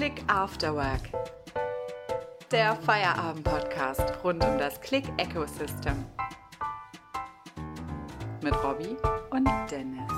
[0.00, 1.10] Click After Work.
[2.50, 6.06] Der Feierabend-Podcast rund um das Click-Ecosystem.
[8.42, 8.96] Mit Robby
[9.28, 10.10] und Dennis.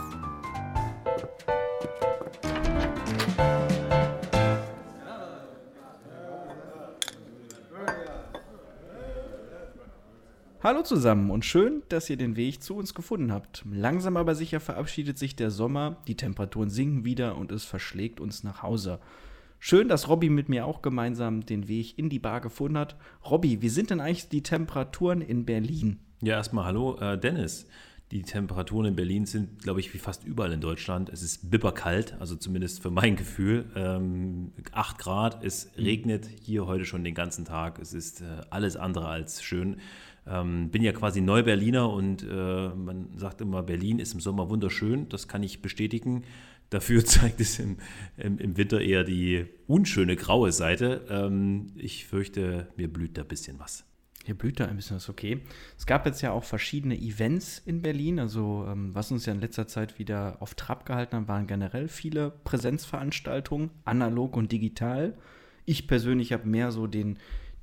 [10.62, 13.64] Hallo zusammen und schön, dass ihr den Weg zu uns gefunden habt.
[13.68, 18.44] Langsam aber sicher verabschiedet sich der Sommer, die Temperaturen sinken wieder und es verschlägt uns
[18.44, 19.00] nach Hause.
[19.64, 22.96] Schön, dass Robby mit mir auch gemeinsam den Weg in die Bar gefunden hat.
[23.30, 26.00] Robby, wie sind denn eigentlich die Temperaturen in Berlin?
[26.20, 27.68] Ja, erstmal hallo, äh, Dennis.
[28.10, 31.10] Die Temperaturen in Berlin sind, glaube ich, wie fast überall in Deutschland.
[31.10, 33.66] Es ist bibberkalt, also zumindest für mein Gefühl.
[33.76, 37.78] Ähm, 8 Grad, es regnet hier heute schon den ganzen Tag.
[37.78, 39.76] Es ist äh, alles andere als schön.
[40.26, 45.08] Ähm, bin ja quasi Neu-Berliner und äh, man sagt immer, Berlin ist im Sommer wunderschön.
[45.08, 46.24] Das kann ich bestätigen.
[46.72, 47.76] Dafür zeigt es im,
[48.16, 51.06] im, im Winter eher die unschöne graue Seite.
[51.10, 53.84] Ähm, ich fürchte, mir blüht da ein bisschen was.
[54.24, 55.40] Hier blüht da ein bisschen was, okay.
[55.76, 58.18] Es gab jetzt ja auch verschiedene Events in Berlin.
[58.18, 61.88] Also, ähm, was uns ja in letzter Zeit wieder auf Trab gehalten hat, waren generell
[61.88, 65.18] viele Präsenzveranstaltungen, analog und digital.
[65.64, 67.18] Ich persönlich habe mehr so den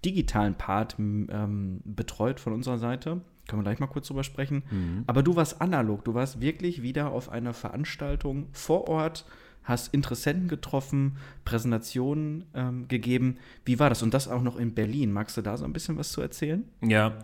[0.06, 3.22] digitalen Part ähm, betreut von unserer Seite.
[3.50, 4.64] Können wir gleich mal kurz drüber sprechen.
[4.70, 5.04] Mhm.
[5.08, 9.26] Aber du warst analog, du warst wirklich wieder auf einer Veranstaltung vor Ort,
[9.64, 13.38] hast Interessenten getroffen, Präsentationen ähm, gegeben.
[13.66, 14.02] Wie war das?
[14.02, 15.12] Und das auch noch in Berlin.
[15.12, 16.64] Magst du da so ein bisschen was zu erzählen?
[16.82, 17.18] Ja,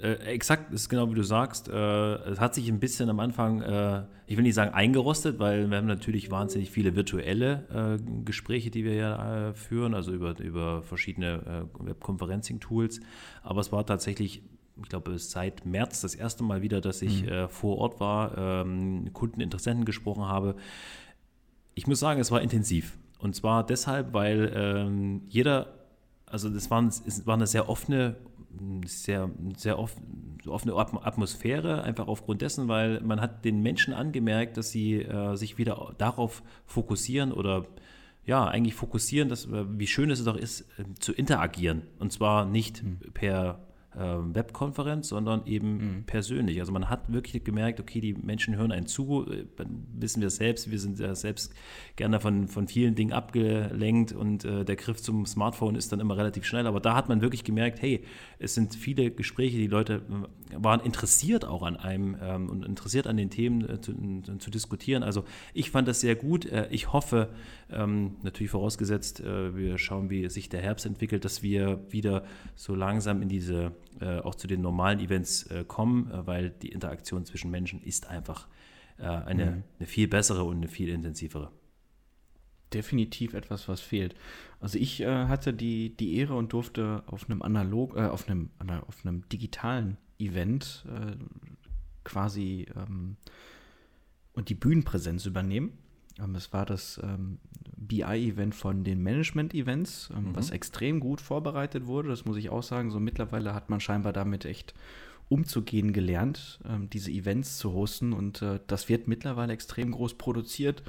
[0.00, 1.68] äh, exakt, ist genau wie du sagst.
[1.68, 5.68] Äh, es hat sich ein bisschen am Anfang, äh, ich will nicht sagen eingerostet, weil
[5.70, 10.38] wir haben natürlich wahnsinnig viele virtuelle äh, Gespräche, die wir ja äh, führen, also über,
[10.38, 13.00] über verschiedene äh, Webconferencing-Tools.
[13.42, 14.42] Aber es war tatsächlich,
[14.82, 17.48] ich glaube, seit März das erste Mal wieder, dass ich mhm.
[17.48, 20.56] vor Ort war, ähm, Kunden, Interessenten gesprochen habe.
[21.74, 22.98] Ich muss sagen, es war intensiv.
[23.18, 25.74] Und zwar deshalb, weil ähm, jeder
[26.30, 28.16] also das war, es war eine sehr offene
[28.86, 29.96] sehr, sehr oft,
[30.46, 35.58] offene Atmosphäre, einfach aufgrund dessen, weil man hat den Menschen angemerkt, dass sie äh, sich
[35.58, 37.66] wieder darauf fokussieren oder
[38.24, 41.82] ja, eigentlich fokussieren, dass, äh, wie schön es doch ist, äh, zu interagieren.
[41.98, 42.98] Und zwar nicht mhm.
[43.12, 46.04] per äh, Webkonferenz, sondern eben mhm.
[46.04, 46.60] persönlich.
[46.60, 50.30] Also man hat wirklich gemerkt, okay, die Menschen hören einen zu, äh, dann wissen wir
[50.30, 51.52] selbst, wir sind ja selbst
[51.96, 56.16] gerne von, von vielen Dingen abgelenkt und äh, der Griff zum Smartphone ist dann immer
[56.16, 56.66] relativ schnell.
[56.66, 58.04] Aber da hat man wirklich gemerkt, hey,
[58.38, 60.02] es sind viele Gespräche, die Leute
[60.50, 63.94] äh, waren interessiert auch an einem ähm, und interessiert an den Themen äh, zu,
[64.38, 65.02] zu, diskutieren.
[65.02, 66.46] Also ich fand das sehr gut.
[66.46, 67.30] Äh, ich hoffe,
[67.70, 73.22] ähm, natürlich vorausgesetzt, wir schauen, wie sich der Herbst entwickelt, dass wir wieder so langsam
[73.22, 77.50] in diese äh, auch zu den normalen Events äh, kommen, äh, weil die Interaktion zwischen
[77.50, 78.48] Menschen ist einfach
[78.98, 79.64] äh, eine, mhm.
[79.78, 81.50] eine viel bessere und eine viel intensivere.
[82.72, 84.14] Definitiv etwas, was fehlt.
[84.60, 88.50] Also ich äh, hatte die, die Ehre und durfte auf einem analog, äh, auf einem,
[88.86, 90.84] auf einem digitalen Event
[92.02, 93.16] quasi ähm,
[94.32, 95.78] und die Bühnenpräsenz übernehmen.
[96.18, 97.38] Ähm, es war das ähm,
[97.78, 100.36] BI-Event von den Management-Events, ähm, mhm.
[100.36, 102.08] was extrem gut vorbereitet wurde.
[102.08, 102.90] Das muss ich auch sagen.
[102.90, 104.74] So mittlerweile hat man scheinbar damit echt
[105.28, 108.12] umzugehen gelernt, ähm, diese Events zu hosten.
[108.12, 110.82] Und äh, das wird mittlerweile extrem groß produziert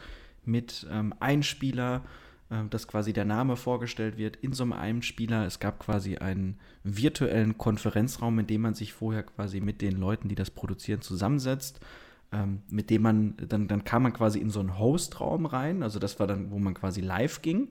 [0.45, 2.03] mit ähm, Einspieler,
[2.50, 5.45] äh, dass quasi der Name vorgestellt wird in so einem Einspieler.
[5.45, 10.29] Es gab quasi einen virtuellen Konferenzraum, in dem man sich vorher quasi mit den Leuten,
[10.29, 11.79] die das produzieren, zusammensetzt
[12.31, 16.00] ähm, mit dem man, dann, dann kam man quasi in so einen Hostraum rein, also
[16.00, 17.69] das war dann, wo man quasi live ging.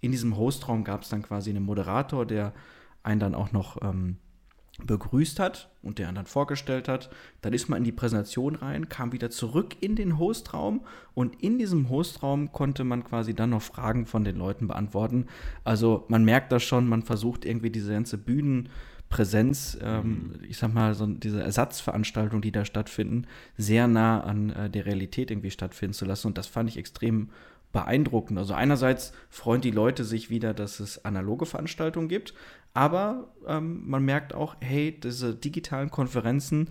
[0.00, 2.52] In diesem Hostraum gab es dann quasi einen Moderator, der
[3.02, 4.16] einen dann auch noch ähm,
[4.84, 7.10] begrüßt hat und der einen dann vorgestellt hat.
[7.40, 10.82] Dann ist man in die Präsentation rein, kam wieder zurück in den Hostraum
[11.14, 15.26] und in diesem Hostraum konnte man quasi dann noch Fragen von den Leuten beantworten.
[15.64, 18.68] Also man merkt das schon, man versucht irgendwie diese ganze Bühnen-
[19.08, 20.44] Präsenz, ähm, mhm.
[20.48, 23.26] ich sag mal, so diese Ersatzveranstaltungen, die da stattfinden,
[23.56, 26.28] sehr nah an äh, der Realität irgendwie stattfinden zu lassen.
[26.28, 27.30] Und das fand ich extrem
[27.72, 28.38] beeindruckend.
[28.38, 32.34] Also einerseits freuen die Leute sich wieder, dass es analoge Veranstaltungen gibt,
[32.74, 36.68] aber ähm, man merkt auch, hey, diese digitalen Konferenzen,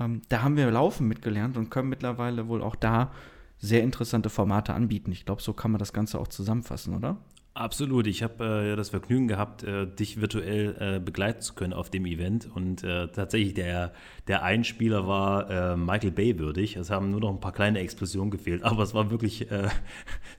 [0.00, 3.12] ähm, da haben wir laufen mitgelernt und können mittlerweile wohl auch da
[3.58, 5.12] sehr interessante Formate anbieten.
[5.12, 7.16] Ich glaube, so kann man das Ganze auch zusammenfassen, oder?
[7.56, 8.08] Absolut.
[8.08, 12.04] Ich habe äh, das Vergnügen gehabt, äh, dich virtuell äh, begleiten zu können auf dem
[12.04, 12.48] Event.
[12.52, 13.92] Und äh, tatsächlich, der,
[14.26, 16.74] der Einspieler war äh, Michael Bay würdig.
[16.74, 18.64] Es haben nur noch ein paar kleine Explosionen gefehlt.
[18.64, 19.68] Aber es war wirklich äh,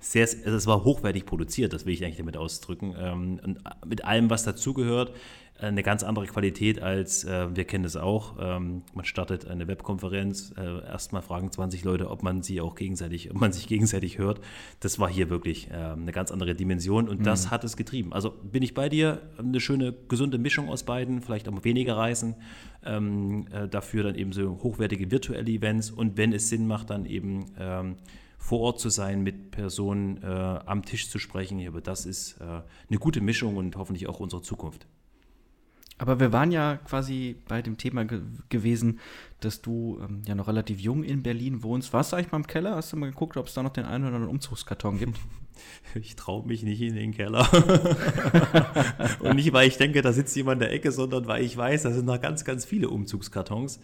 [0.01, 2.93] sehr, es war hochwertig produziert, das will ich eigentlich damit ausdrücken.
[2.99, 5.13] Ähm, und mit allem, was dazugehört.
[5.57, 8.35] Eine ganz andere Qualität als äh, wir kennen es auch.
[8.39, 13.31] Ähm, man startet eine Webkonferenz, äh, erstmal fragen 20 Leute, ob man sie auch gegenseitig,
[13.31, 14.41] ob man sich gegenseitig hört.
[14.81, 17.23] Das war hier wirklich äh, eine ganz andere Dimension und mhm.
[17.23, 18.11] das hat es getrieben.
[18.11, 22.35] Also bin ich bei dir, eine schöne gesunde Mischung aus beiden, vielleicht auch weniger Reisen,
[22.83, 27.05] ähm, äh, dafür dann eben so hochwertige virtuelle Events und wenn es Sinn macht, dann
[27.05, 27.95] eben ähm,
[28.37, 31.65] vor Ort zu sein, mit Personen äh, am Tisch zu sprechen.
[31.65, 34.85] Aber das ist äh, eine gute Mischung und hoffentlich auch unsere Zukunft.
[35.97, 38.99] Aber wir waren ja quasi bei dem Thema ge gewesen,
[39.39, 41.93] dass du ähm, ja noch relativ jung in Berlin wohnst.
[41.93, 42.75] Warst du eigentlich mal im Keller?
[42.75, 45.17] Hast du mal geguckt, ob es da noch den einen oder anderen Umzugskarton gibt?
[45.93, 47.47] Ich traue mich nicht in den Keller.
[49.21, 51.83] Und nicht, weil ich denke, da sitzt jemand in der Ecke, sondern weil ich weiß,
[51.83, 53.79] da sind noch ganz, ganz viele Umzugskartons.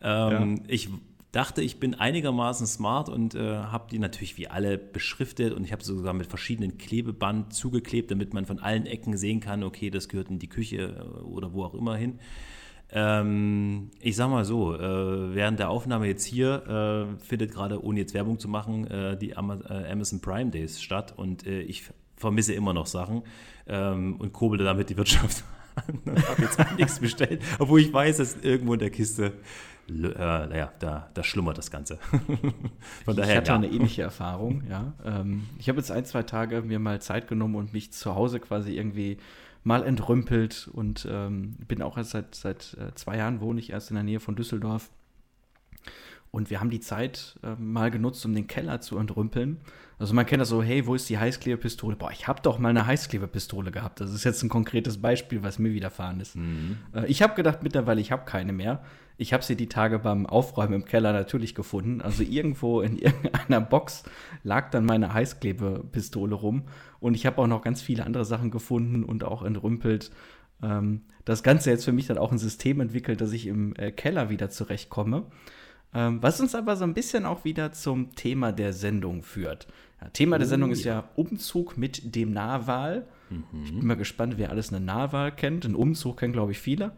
[0.00, 0.62] Ähm, ja.
[0.68, 0.88] Ich
[1.36, 5.72] dachte, ich bin einigermaßen smart und äh, habe die natürlich wie alle beschriftet und ich
[5.72, 10.08] habe sogar mit verschiedenen Klebeband zugeklebt, damit man von allen Ecken sehen kann, okay, das
[10.08, 12.18] gehört in die Küche äh, oder wo auch immer hin.
[12.90, 18.00] Ähm, ich sag mal so, äh, während der Aufnahme jetzt hier äh, findet gerade, ohne
[18.00, 21.84] jetzt Werbung zu machen, äh, die äh, Amazon Prime Days statt und ich
[22.16, 23.22] vermisse immer noch Sachen
[23.66, 25.44] ähm, und kurbelte damit die Wirtschaft
[25.74, 29.34] an und habe jetzt nichts bestellt, obwohl ich weiß, dass irgendwo in der Kiste
[29.88, 31.98] äh, naja, da, da schlummert das Ganze.
[33.04, 33.54] Von daher, ich hatte ja.
[33.56, 34.94] eine ähnliche Erfahrung, ja.
[35.04, 38.40] Ähm, ich habe jetzt ein, zwei Tage mir mal Zeit genommen und mich zu Hause
[38.40, 39.18] quasi irgendwie
[39.64, 43.90] mal entrümpelt und ähm, bin auch erst seit, seit äh, zwei Jahren wohne ich erst
[43.90, 44.90] in der Nähe von Düsseldorf.
[46.36, 49.56] Und wir haben die Zeit äh, mal genutzt, um den Keller zu entrümpeln.
[49.98, 51.96] Also man kennt das so, hey, wo ist die Heißklebepistole?
[51.96, 54.02] Boah, ich habe doch mal eine Heißklebepistole gehabt.
[54.02, 56.36] Das ist jetzt ein konkretes Beispiel, was mir widerfahren ist.
[56.36, 56.76] Mhm.
[56.92, 58.84] Äh, ich habe gedacht mittlerweile, ich habe keine mehr.
[59.16, 62.02] Ich habe sie die Tage beim Aufräumen im Keller natürlich gefunden.
[62.02, 64.02] Also irgendwo in irgendeiner Box
[64.44, 66.64] lag dann meine Heißklebepistole rum.
[67.00, 70.10] Und ich habe auch noch ganz viele andere Sachen gefunden und auch entrümpelt.
[70.62, 73.90] Ähm, das Ganze jetzt für mich dann auch ein System entwickelt, dass ich im äh,
[73.90, 75.24] Keller wieder zurechtkomme.
[75.96, 79.66] Ähm, was uns aber so ein bisschen auch wieder zum Thema der Sendung führt.
[80.02, 80.92] Ja, Thema der Sendung oh, ist ja.
[80.92, 83.06] ja Umzug mit dem Nahwahl.
[83.30, 83.44] Mhm.
[83.64, 85.64] Ich bin mal gespannt, wer alles eine Nahwahl kennt.
[85.64, 86.92] Ein Umzug kennen, glaube ich, viele.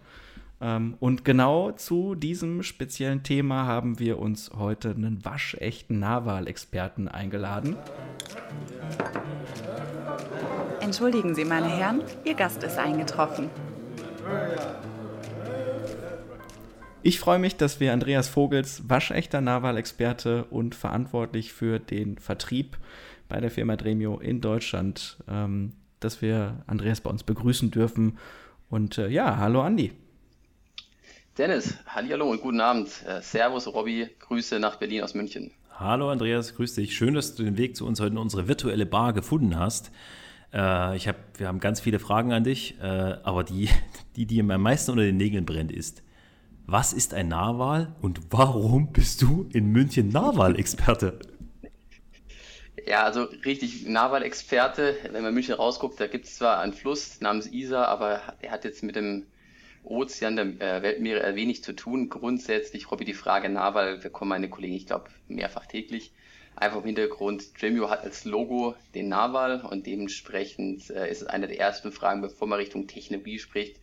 [0.60, 7.76] Ähm, und genau zu diesem speziellen Thema haben wir uns heute einen waschechten Nahwahlexperten eingeladen.
[10.80, 13.48] Entschuldigen Sie, meine Herren, Ihr Gast ist eingetroffen.
[17.02, 22.76] Ich freue mich, dass wir Andreas Vogels, waschechter Nahwahlexperte und verantwortlich für den Vertrieb
[23.28, 28.18] bei der Firma Dremio in Deutschland, ähm, dass wir Andreas bei uns begrüßen dürfen.
[28.68, 29.92] Und äh, ja, hallo Andi.
[31.36, 32.88] Dennis, hallo und guten Abend.
[33.06, 35.52] Äh, servus Robby, Grüße nach Berlin aus München.
[35.78, 36.96] Hallo Andreas, grüß dich.
[36.96, 39.92] Schön, dass du den Weg zu uns heute in unsere virtuelle Bar gefunden hast.
[40.52, 42.84] Äh, ich hab, wir haben ganz viele Fragen an dich, äh,
[43.22, 43.68] aber die,
[44.16, 46.02] die, die am meisten unter den Nägeln brennt, ist,
[46.68, 51.18] was ist ein Nahwahl und warum bist du in München Nahwahl-Experte?
[52.86, 54.94] Ja, also richtig Nahwahl-Experte.
[55.10, 58.64] Wenn man München rausguckt, da gibt es zwar einen Fluss namens Isar, aber er hat
[58.64, 59.26] jetzt mit dem
[59.82, 62.10] Ozean der äh, Weltmeere wenig zu tun.
[62.10, 66.12] Grundsätzlich, Robby, die Frage nah, weil wir kommen meine Kollegen, ich glaube, mehrfach täglich.
[66.54, 71.48] Einfach im Hintergrund, Dremio hat als Logo den Naval und dementsprechend äh, ist es eine
[71.48, 73.80] der ersten Fragen, bevor man Richtung Technologie spricht,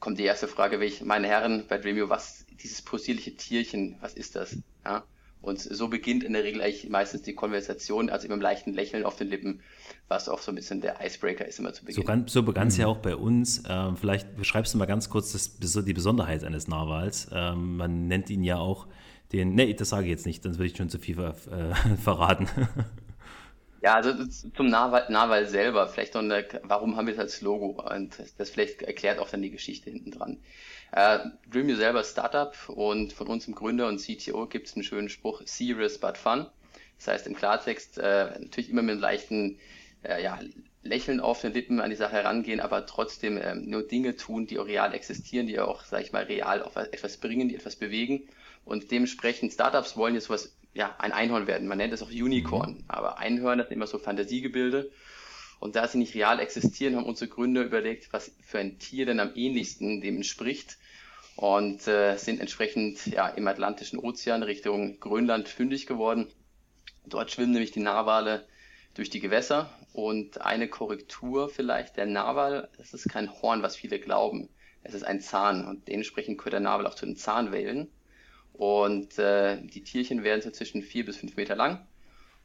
[0.00, 4.36] kommt die erste Frage, welche, meine Herren, bei Dremio, was, dieses possierliche Tierchen, was ist
[4.36, 4.56] das?
[4.84, 5.04] Ja?
[5.40, 9.04] Und so beginnt in der Regel eigentlich meistens die Konversation, also immer einem leichten Lächeln
[9.04, 9.60] auf den Lippen,
[10.08, 12.02] was auch so ein bisschen der Icebreaker ist immer zu Beginn.
[12.02, 12.80] So, ganz, so begann es mhm.
[12.82, 13.62] ja auch bei uns.
[13.68, 17.28] Ähm, vielleicht beschreibst du mal ganz kurz das, die Besonderheit eines Narwals.
[17.32, 18.88] Ähm, man nennt ihn ja auch
[19.32, 21.96] den, nee, das sage ich jetzt nicht, sonst würde ich schon zu viel ver, äh,
[22.02, 22.48] verraten.
[23.80, 27.80] Ja, also zum Narwal, Narwal selber, vielleicht noch eine, warum haben wir es als Logo?
[27.88, 30.42] Und das vielleicht erklärt auch dann die Geschichte hinten dran.
[30.92, 31.20] Äh,
[31.50, 35.42] Dream You selber Startup und von unserem Gründer und CTO gibt es einen schönen Spruch,
[35.44, 36.46] serious but fun.
[36.96, 39.58] Das heißt im Klartext äh, natürlich immer mit einem leichten
[40.02, 40.40] äh, ja,
[40.82, 44.58] Lächeln auf den Lippen an die Sache herangehen, aber trotzdem äh, nur Dinge tun, die
[44.58, 48.28] auch real existieren, die auch, sag ich mal, real auf etwas bringen, die etwas bewegen.
[48.64, 51.66] Und dementsprechend Startups wollen jetzt sowas, ja, ein Einhorn werden.
[51.66, 52.84] Man nennt es auch Unicorn, mhm.
[52.86, 54.92] aber Einhörner sind immer so Fantasiegebilde.
[55.58, 59.18] Und da sie nicht real existieren, haben unsere Gründer überlegt, was für ein Tier denn
[59.18, 60.78] am ähnlichsten dem entspricht
[61.34, 66.28] und äh, sind entsprechend ja, im Atlantischen Ozean Richtung Grönland fündig geworden.
[67.06, 68.46] Dort schwimmen nämlich die Narwale
[68.94, 73.98] durch die Gewässer und eine Korrektur vielleicht, der Narwal, das ist kein Horn, was viele
[73.98, 74.48] glauben.
[74.84, 77.88] Es ist ein Zahn und dementsprechend gehört der Narwal auch zu den Zahnwellen.
[78.58, 81.86] Und äh, die Tierchen werden so zwischen vier bis fünf Meter lang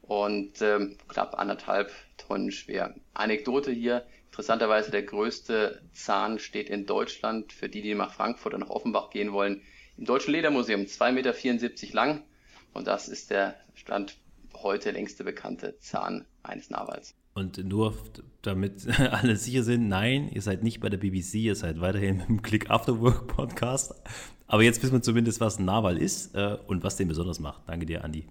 [0.00, 2.94] und ähm, knapp anderthalb Tonnen schwer.
[3.12, 8.64] Anekdote hier, Interessanterweise der größte Zahn steht in Deutschland, für die, die nach Frankfurt oder
[8.64, 9.62] nach Offenbach gehen wollen,
[9.96, 12.22] im Deutschen Ledermuseum, 2,74 Meter lang.
[12.72, 14.16] Und das ist der Stand
[14.52, 17.14] heute längste bekannte Zahn eines Narwals.
[17.34, 17.96] Und nur
[18.42, 22.42] damit alle sicher sind, nein, ihr seid nicht bei der BBC, ihr seid weiterhin im
[22.42, 23.94] Click After Work Podcast.
[24.46, 27.62] Aber jetzt wissen wir zumindest, was ein Narwal ist äh, und was den besonders macht.
[27.66, 28.26] Danke dir, Andi.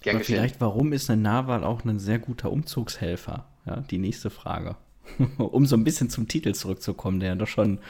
[0.00, 3.48] Gern Aber vielleicht, warum ist ein Narwal auch ein sehr guter Umzugshelfer?
[3.66, 4.76] Ja, die nächste Frage.
[5.38, 7.80] um so ein bisschen zum Titel zurückzukommen, der ja doch schon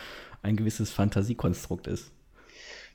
[0.42, 2.12] ein gewisses Fantasiekonstrukt ist.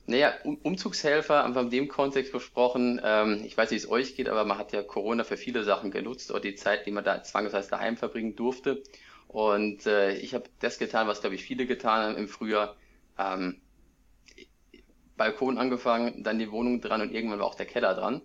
[0.06, 3.00] Naja, um Umzugshelfer haben wir in dem Kontext besprochen.
[3.02, 5.64] Ähm, ich weiß nicht, wie es euch geht, aber man hat ja Corona für viele
[5.64, 8.82] Sachen genutzt oder die Zeit, die man da zwangsweise daheim verbringen durfte.
[9.28, 12.76] Und äh, ich habe das getan, was, glaube ich, viele getan haben im Frühjahr.
[13.18, 13.60] Ähm,
[15.16, 18.22] Balkon angefangen, dann die Wohnung dran und irgendwann war auch der Keller dran.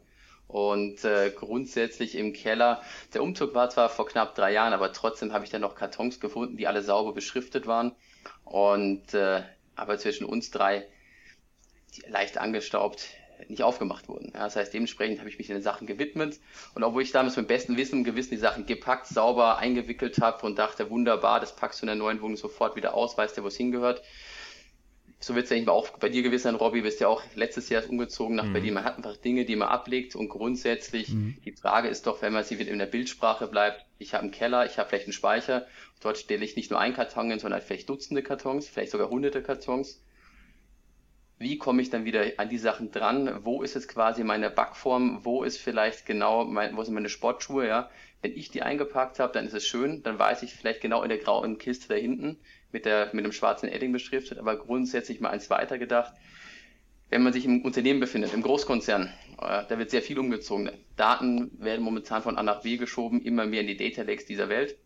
[0.48, 2.82] Und äh, grundsätzlich im Keller,
[3.14, 6.20] der Umzug war zwar vor knapp drei Jahren, aber trotzdem habe ich dann noch Kartons
[6.20, 7.92] gefunden, die alle sauber beschriftet waren.
[8.46, 9.44] Und äh,
[9.76, 10.88] aber zwischen uns drei
[12.08, 13.10] leicht angestaubt
[13.48, 14.32] nicht aufgemacht wurden.
[14.34, 16.40] Ja, das heißt, dementsprechend habe ich mich den Sachen gewidmet.
[16.74, 20.46] Und obwohl ich damals mit bestem Wissen und Gewissen die Sachen gepackt, sauber eingewickelt habe
[20.46, 23.44] und dachte, wunderbar, das packst du in der neuen Wohnung sofort wieder aus, weißt ja,
[23.44, 24.02] wo es hingehört,
[25.22, 27.68] so wird es ja nicht auch bei dir gewesen sein, Robby, bist ja auch letztes
[27.68, 28.54] Jahr umgezogen nach mhm.
[28.54, 28.74] Berlin.
[28.76, 31.36] Man hat einfach Dinge, die man ablegt und grundsätzlich, mhm.
[31.44, 34.32] die Frage ist doch, wenn man sie wieder in der Bildsprache bleibt, ich habe einen
[34.32, 35.68] Keller, ich habe vielleicht einen Speicher,
[36.00, 39.44] dort stelle ich nicht nur einen Karton hin, sondern vielleicht Dutzende Kartons, vielleicht sogar hunderte
[39.44, 40.02] Kartons.
[41.38, 43.40] Wie komme ich dann wieder an die Sachen dran?
[43.44, 45.20] Wo ist jetzt quasi meine Backform?
[45.24, 47.66] Wo ist vielleicht genau, mein, wo sind meine Sportschuhe?
[47.66, 47.90] Ja,
[48.22, 50.04] wenn ich die eingepackt habe, dann ist es schön.
[50.04, 52.38] Dann weiß ich vielleicht genau in der grauen Kiste da hinten
[52.72, 56.14] mit, der, mit dem schwarzen Edding beschriftet, aber grundsätzlich mal eins weiter gedacht.
[57.10, 59.12] Wenn man sich im Unternehmen befindet, im Großkonzern,
[59.42, 60.70] äh, da wird sehr viel umgezogen.
[60.96, 64.50] Daten werden momentan von A nach B geschoben, immer mehr in die Data Lakes dieser
[64.50, 64.78] Welt,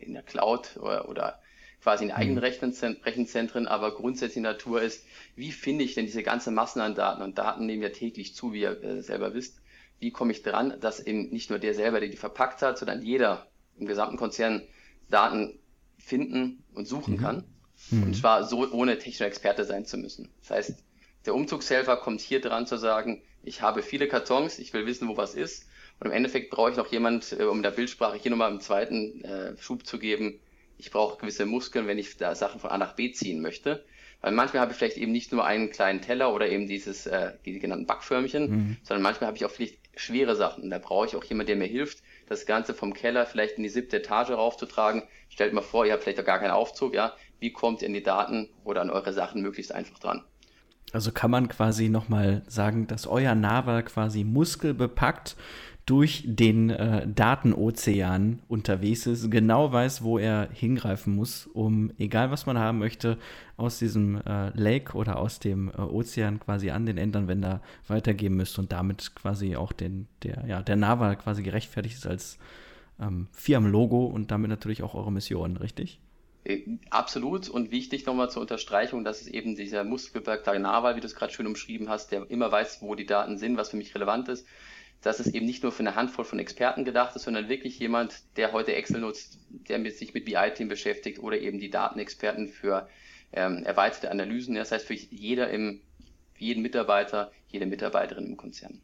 [0.00, 1.40] in der Cloud oder, oder
[1.84, 2.98] quasi in eigenen mhm.
[3.04, 7.22] Rechenzentren, aber grundsätzlich Natur ist, wie finde ich denn diese ganze Massen an Daten?
[7.22, 9.60] Und Daten nehmen ja täglich zu, wie ihr äh, selber wisst.
[10.00, 13.02] Wie komme ich dran, dass eben nicht nur der selber, der die verpackt hat, sondern
[13.02, 13.46] jeder
[13.78, 14.62] im gesamten Konzern
[15.10, 15.58] Daten
[16.04, 17.18] finden und suchen mhm.
[17.18, 17.44] kann.
[17.90, 18.02] Mhm.
[18.04, 20.28] Und zwar so, ohne technischer Experte sein zu müssen.
[20.40, 20.84] Das heißt,
[21.26, 25.16] der Umzugshelfer kommt hier dran zu sagen, ich habe viele Kartons, ich will wissen, wo
[25.16, 25.66] was ist.
[26.00, 29.24] Und im Endeffekt brauche ich noch jemand, äh, um der Bildsprache hier nochmal einen zweiten
[29.24, 30.40] äh, Schub zu geben.
[30.76, 33.84] Ich brauche gewisse Muskeln, wenn ich da Sachen von A nach B ziehen möchte.
[34.20, 37.32] Weil manchmal habe ich vielleicht eben nicht nur einen kleinen Teller oder eben dieses, äh,
[37.44, 38.76] die genannten Backförmchen, mhm.
[38.82, 40.64] sondern manchmal habe ich auch vielleicht schwere Sachen.
[40.64, 43.62] Und da brauche ich auch jemanden, der mir hilft, das Ganze vom Keller vielleicht in
[43.62, 45.02] die siebte Etage raufzutragen.
[45.28, 47.12] Stellt mal vor, ihr habt vielleicht auch gar keinen Aufzug, ja.
[47.40, 50.24] Wie kommt ihr an die Daten oder an eure Sachen möglichst einfach dran?
[50.92, 55.36] Also kann man quasi nochmal sagen, dass euer Naval quasi muskelbepackt
[55.86, 62.46] durch den äh, Datenozean unterwegs ist, genau weiß, wo er hingreifen muss, um, egal was
[62.46, 63.18] man haben möchte,
[63.58, 68.58] aus diesem äh, Lake oder aus dem äh, Ozean quasi an den Endanwender weitergeben müsst
[68.58, 72.38] und damit quasi auch den, der, ja, der Naval quasi gerechtfertigt ist als
[72.98, 76.00] ähm, Firmenlogo und damit natürlich auch eure Mission, richtig?
[76.44, 81.06] Äh, absolut und wichtig nochmal zur Unterstreichung, dass es eben dieser muskelbepackte Naval, wie du
[81.06, 83.94] es gerade schön umschrieben hast, der immer weiß, wo die Daten sind, was für mich
[83.94, 84.46] relevant ist
[85.04, 88.22] dass es eben nicht nur für eine Handvoll von Experten gedacht ist, sondern wirklich jemand,
[88.36, 92.88] der heute Excel nutzt, der mit, sich mit BI-Team beschäftigt oder eben die Datenexperten für
[93.32, 94.54] ähm, erweiterte Analysen.
[94.54, 95.82] Das heißt für jeder im,
[96.38, 98.80] jeden Mitarbeiter, jede Mitarbeiterin im Konzern.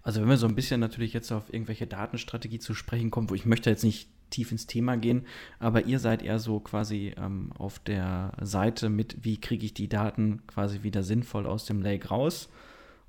[0.00, 3.34] Also wenn wir so ein bisschen natürlich jetzt auf irgendwelche Datenstrategie zu sprechen kommen, wo
[3.34, 5.26] ich möchte jetzt nicht tief ins Thema gehen,
[5.58, 9.88] aber ihr seid eher so quasi ähm, auf der Seite mit, wie kriege ich die
[9.88, 12.48] Daten quasi wieder sinnvoll aus dem Lake raus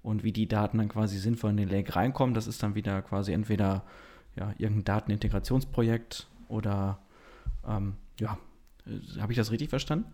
[0.07, 3.01] und wie die Daten dann quasi sinnvoll in den Lake reinkommen, das ist dann wieder
[3.01, 3.83] quasi entweder
[4.37, 6.99] ja, irgendein Datenintegrationsprojekt oder
[7.67, 8.37] ähm, ja,
[8.85, 10.05] äh, habe ich das richtig verstanden?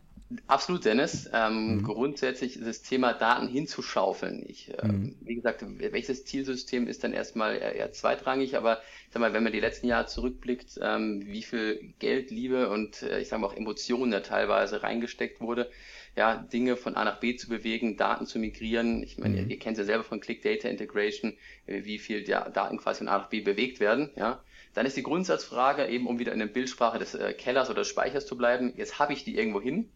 [0.48, 1.30] Absolut, Dennis.
[1.32, 1.84] Ähm, mhm.
[1.84, 4.44] Grundsätzlich das Thema Daten hinzuschaufeln.
[4.48, 5.16] Ich, äh, mhm.
[5.22, 9.44] Wie gesagt, welches Zielsystem ist dann erstmal eher, eher, zweitrangig, aber ich sag mal, wenn
[9.44, 13.48] man die letzten Jahre zurückblickt, ähm, wie viel Geld, Liebe und äh, ich sage mal
[13.48, 15.70] auch Emotionen da teilweise reingesteckt wurde,
[16.16, 19.02] ja, Dinge von A nach B zu bewegen, Daten zu migrieren.
[19.04, 19.50] Ich meine, mhm.
[19.50, 21.34] ihr, ihr kennt ja selber von Click Data Integration,
[21.66, 24.42] äh, wie viel der Daten quasi von A nach B bewegt werden, ja.
[24.74, 27.90] Dann ist die Grundsatzfrage eben, um wieder in der Bildsprache des äh, Kellers oder des
[27.90, 29.92] Speichers zu bleiben, jetzt habe ich die irgendwo hin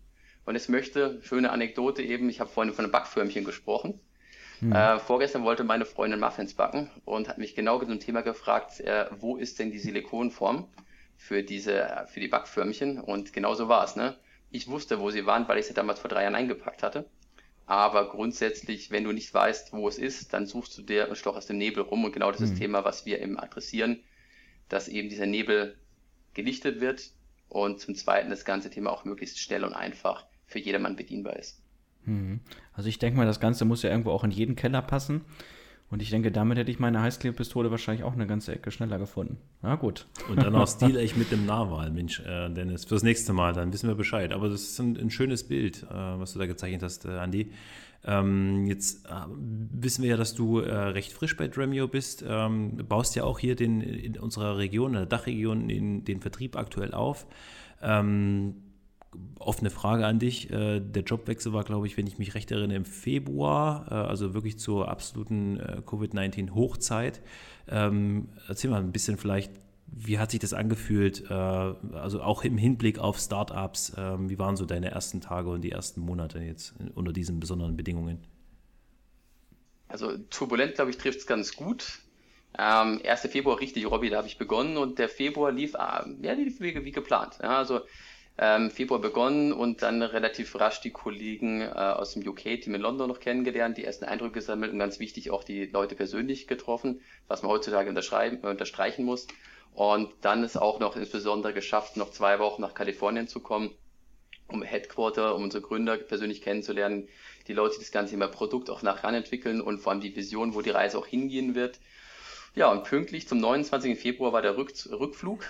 [0.45, 3.99] und jetzt möchte, schöne Anekdote eben, ich habe vorhin von einem Backförmchen gesprochen.
[4.61, 4.71] Mhm.
[4.71, 8.79] Äh, vorgestern wollte meine Freundin Muffins backen und hat mich genau zu dem Thema gefragt,
[8.79, 10.67] äh, wo ist denn die Silikonform
[11.15, 12.99] für diese, für die Backförmchen?
[12.99, 14.15] Und genau so war es, ne?
[14.51, 17.05] Ich wusste, wo sie waren, weil ich sie damals vor drei Jahren eingepackt hatte.
[17.65, 21.35] Aber grundsätzlich, wenn du nicht weißt, wo es ist, dann suchst du dir ein Stoch
[21.35, 22.05] aus dem Nebel rum.
[22.05, 22.61] Und genau das ist das mhm.
[22.61, 23.99] Thema, was wir eben adressieren,
[24.69, 25.75] dass eben dieser Nebel
[26.33, 27.11] gelichtet wird
[27.49, 31.61] und zum Zweiten das ganze Thema auch möglichst schnell und einfach für jedermann bedienbar ist.
[32.05, 32.39] Mhm.
[32.71, 35.25] Also ich denke mal, das Ganze muss ja irgendwo auch in jeden Keller passen.
[35.89, 39.37] Und ich denke, damit hätte ich meine Heißklebepistole wahrscheinlich auch eine ganze Ecke schneller gefunden.
[39.61, 40.05] Na gut.
[40.29, 42.83] Und dann auch Stil echt mit dem Nahwahl, Mensch, äh, Dennis.
[42.83, 44.33] Fürs nächste Mal, dann wissen wir Bescheid.
[44.33, 47.51] Aber das ist ein, ein schönes Bild, äh, was du da gezeichnet hast, äh, Andi.
[48.03, 52.23] Ähm, jetzt äh, wissen wir ja, dass du äh, recht frisch bei Dremio bist.
[52.27, 56.57] Ähm, baust ja auch hier den, in unserer Region, in der Dachregion, den, den Vertrieb
[56.57, 57.27] aktuell auf.
[57.81, 58.55] Ähm,
[59.39, 60.51] offene Frage an dich.
[60.51, 64.33] Äh, der Jobwechsel war, glaube ich, wenn ich mich recht erinnere, im Februar, äh, also
[64.33, 67.21] wirklich zur absoluten äh, Covid-19-Hochzeit.
[67.69, 69.51] Ähm, erzähl mal ein bisschen vielleicht,
[69.87, 74.65] wie hat sich das angefühlt, also auch im Hinblick auf Startups, ähm, wie waren so
[74.65, 78.19] deine ersten Tage und die ersten Monate jetzt unter diesen besonderen Bedingungen?
[79.87, 81.99] Also turbulent, glaube ich, trifft es ganz gut.
[82.59, 83.21] Ähm, 1.
[83.21, 86.91] Februar richtig, Robby, da habe ich begonnen und der Februar lief, ja, lief wie, wie
[86.91, 87.37] geplant.
[87.41, 87.81] Ja, also
[88.39, 93.07] ähm, Februar begonnen und dann relativ rasch die Kollegen äh, aus dem UK-Team in London
[93.07, 97.41] noch kennengelernt, die ersten Eindrücke gesammelt und ganz wichtig auch die Leute persönlich getroffen, was
[97.41, 99.27] man heutzutage unterschreiben, äh, unterstreichen muss.
[99.73, 103.71] Und dann ist auch noch insbesondere geschafft, noch zwei Wochen nach Kalifornien zu kommen,
[104.47, 107.07] um Headquarter, um unsere Gründer persönlich kennenzulernen,
[107.47, 110.53] die Leute, die das ganze Thema Produkt auch nachher entwickeln und vor allem die Vision,
[110.53, 111.79] wo die Reise auch hingehen wird.
[112.55, 113.99] Ja, und pünktlich zum 29.
[113.99, 115.43] Februar war der Rück Rückflug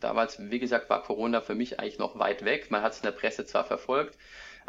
[0.00, 2.70] Damals, wie gesagt, war Corona für mich eigentlich noch weit weg.
[2.70, 4.16] Man hat es in der Presse zwar verfolgt,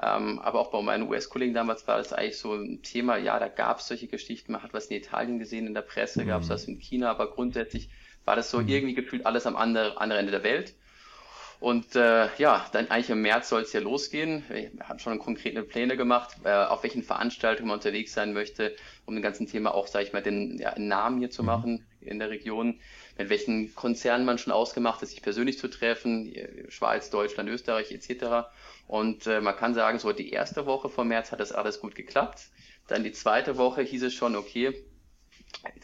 [0.01, 3.47] ähm, aber auch bei meinen US-Kollegen damals war das eigentlich so ein Thema, ja, da
[3.47, 6.27] gab es solche Geschichten, man hat was in Italien gesehen in der Presse, mhm.
[6.27, 7.89] gab es was in China, aber grundsätzlich
[8.25, 8.67] war das so mhm.
[8.67, 10.75] irgendwie gefühlt alles am anderen, anderen Ende der Welt.
[11.61, 14.43] Und äh, ja, dann eigentlich im März soll es ja losgehen.
[14.49, 19.13] Wir haben schon konkrete Pläne gemacht, äh, auf welchen Veranstaltungen man unterwegs sein möchte, um
[19.13, 21.45] dem ganzen Thema auch, sage ich mal, den ja, Namen hier zu mhm.
[21.45, 22.79] machen in der Region
[23.17, 26.33] mit welchen Konzernen man schon ausgemacht hat, sich persönlich zu treffen,
[26.69, 28.47] Schweiz, Deutschland, Österreich etc.
[28.87, 31.95] Und äh, man kann sagen, so die erste Woche vom März hat das alles gut
[31.95, 32.49] geklappt.
[32.87, 34.85] Dann die zweite Woche hieß es schon, okay,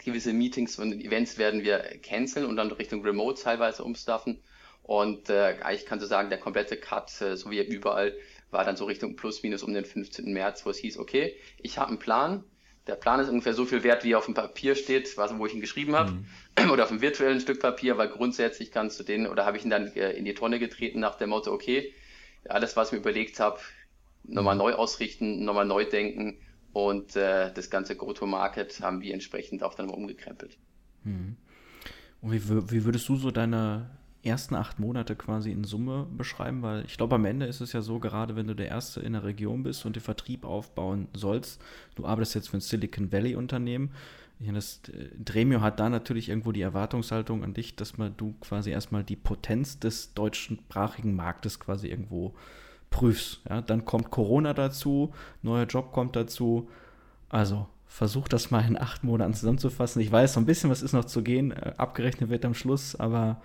[0.04, 4.42] gewisse Meetings und Events werden wir canceln und dann Richtung Remote teilweise umstaffen.
[4.84, 8.16] Und äh, eigentlich kannst du sagen, der komplette Cut, äh, so wie überall,
[8.52, 10.32] war dann so Richtung plus minus um den 15.
[10.32, 12.46] März, wo es hieß, okay, ich habe einen Plan,
[12.88, 15.54] der Plan ist ungefähr so viel wert, wie auf dem Papier steht, was, wo ich
[15.54, 16.70] ihn geschrieben habe, mhm.
[16.72, 19.70] oder auf einem virtuellen Stück Papier, weil grundsätzlich kannst du den, oder habe ich ihn
[19.70, 21.94] dann äh, in die Tonne getreten nach dem Motto, okay,
[22.48, 23.60] alles, was ich mir überlegt habe,
[24.24, 24.60] nochmal mhm.
[24.60, 26.38] neu ausrichten, nochmal neu denken
[26.74, 30.58] und äh, das ganze Go-to-Market haben wir entsprechend auch dann mal umgekrempelt.
[31.04, 31.36] Mhm.
[32.22, 33.90] Und wie, wie würdest du so deine
[34.24, 36.62] ersten acht Monate quasi in Summe beschreiben?
[36.62, 39.14] Weil ich glaube, am Ende ist es ja so, gerade wenn du der Erste in
[39.14, 41.62] der Region bist und den Vertrieb aufbauen sollst,
[41.96, 43.92] du arbeitest jetzt für ein Silicon Valley Unternehmen.
[44.40, 48.16] Ich meine, das äh, Dremio hat da natürlich irgendwo die Erwartungshaltung an dich, dass man
[48.18, 52.36] du quasi erstmal die Potenz des deutschsprachigen Marktes quasi irgendwo
[52.90, 53.42] prüfst.
[53.50, 56.70] Ja, dann kommt Corona dazu, neuer Job kommt dazu.
[57.30, 60.02] Also versuch das mal in acht Monaten zusammenzufassen.
[60.02, 61.52] Ich weiß, so ein bisschen was ist noch zu gehen.
[61.52, 63.42] Äh, abgerechnet wird am Schluss, aber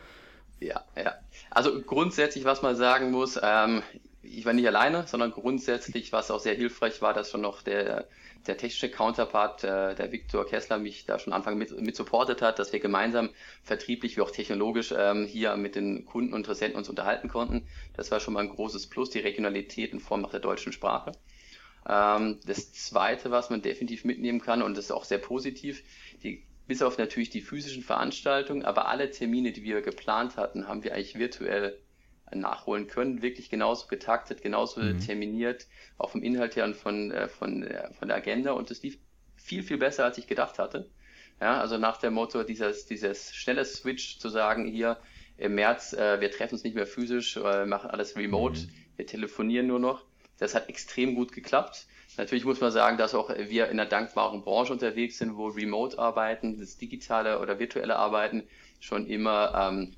[0.63, 1.15] ja, ja.
[1.51, 3.83] Also grundsätzlich, was man sagen muss, ähm,
[4.23, 8.07] ich war nicht alleine, sondern grundsätzlich, was auch sehr hilfreich war, dass schon noch der,
[8.47, 12.59] der technische Counterpart, äh, der Viktor Kessler, mich da schon Anfang mit, mit supportet hat,
[12.59, 13.31] dass wir gemeinsam
[13.63, 17.67] vertrieblich wie auch technologisch ähm, hier mit den Kunden und Interessenten uns unterhalten konnten.
[17.95, 21.13] Das war schon mal ein großes Plus, die Regionalität in Form nach der deutschen Sprache.
[21.89, 25.83] Ähm, das Zweite, was man definitiv mitnehmen kann, und das ist auch sehr positiv,
[26.23, 30.83] die bis auf natürlich die physischen Veranstaltungen, aber alle Termine, die wir geplant hatten, haben
[30.83, 31.79] wir eigentlich virtuell
[32.35, 34.99] nachholen können, wirklich genauso getaktet, genauso mhm.
[34.99, 35.67] terminiert,
[35.99, 38.97] auch vom Inhalt her und von, äh, von, äh, von der Agenda und es lief
[39.37, 40.89] viel, viel besser, als ich gedacht hatte.
[41.43, 44.97] Ja, also nach dem Motto, dieses, dieses schnelle Switch zu sagen, hier
[45.37, 48.71] im März, äh, wir treffen uns nicht mehr physisch, äh, machen alles remote, mhm.
[48.97, 50.07] wir telefonieren nur noch.
[50.39, 51.87] Das hat extrem gut geklappt.
[52.17, 56.59] Natürlich muss man sagen, dass auch wir in einer dankbaren Branche unterwegs sind, wo Remote-Arbeiten,
[56.59, 58.45] das digitale oder virtuelle Arbeiten
[58.81, 59.95] schon immer ähm,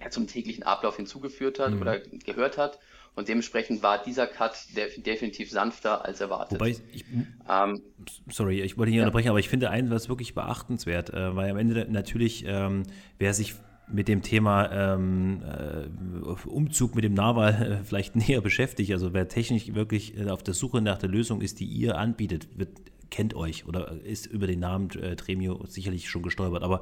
[0.00, 1.82] ja, zum täglichen Ablauf hinzugeführt hat mhm.
[1.82, 2.78] oder gehört hat.
[3.14, 6.58] Und dementsprechend war dieser Cut def definitiv sanfter als erwartet.
[6.58, 7.04] Wobei ich,
[7.48, 7.82] ähm,
[8.30, 9.06] sorry, ich wollte hier ja.
[9.06, 12.84] unterbrechen, aber ich finde eins was wirklich beachtenswert, äh, weil am Ende natürlich, ähm,
[13.18, 13.54] wer sich
[13.92, 18.92] mit dem Thema ähm, äh, Umzug mit dem Nahwahl äh, vielleicht näher beschäftigt.
[18.92, 22.48] Also wer technisch wirklich äh, auf der Suche nach der Lösung ist, die ihr anbietet,
[22.56, 22.70] wird,
[23.10, 26.62] kennt euch oder ist über den Namen äh, Tremio sicherlich schon gestolpert.
[26.62, 26.80] Aber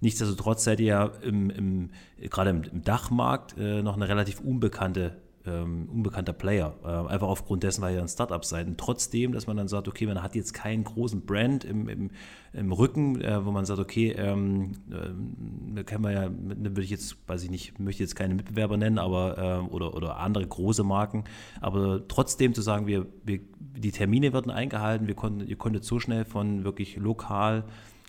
[0.00, 1.90] nichtsdestotrotz seid ihr ja im, im,
[2.30, 5.16] gerade im, im Dachmarkt äh, noch eine relativ unbekannte
[5.48, 6.74] ähm, unbekannter Player.
[6.84, 8.66] Äh, einfach aufgrund dessen, weil ihr ein Startup seid.
[8.66, 12.10] Und trotzdem, dass man dann sagt, okay, man hat jetzt keinen großen Brand im, im,
[12.52, 16.90] im Rücken, äh, wo man sagt, okay, ähm, äh, da kennen wir ja, würde ich
[16.90, 20.84] jetzt, weiß ich nicht, möchte jetzt keine Mitbewerber nennen, aber äh, oder, oder andere große
[20.84, 21.24] Marken,
[21.60, 26.00] aber trotzdem zu sagen, wir, wir die Termine werden eingehalten, wir konnten, ihr konntet so
[26.00, 27.64] schnell von wirklich lokal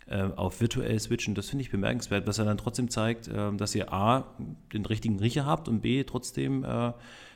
[0.07, 1.35] äh, auf virtuell switchen.
[1.35, 4.35] Das finde ich bemerkenswert, was er dann trotzdem zeigt, äh, dass ihr A,
[4.73, 6.93] den richtigen Riecher habt und B, trotzdem äh,